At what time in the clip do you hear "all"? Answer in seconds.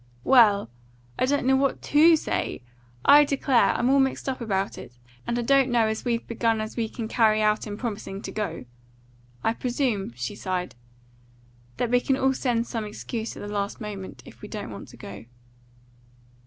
3.91-3.99, 12.17-12.33